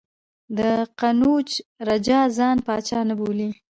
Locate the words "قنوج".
0.99-1.49